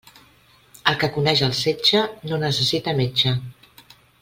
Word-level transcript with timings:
El 0.91 0.97
que 1.03 1.09
coneix 1.17 1.43
el 1.49 1.53
setge 1.59 2.03
no 2.31 2.41
necessita 2.45 2.97
metge. 3.03 3.37